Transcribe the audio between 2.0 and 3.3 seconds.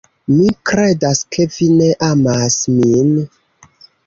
amas min.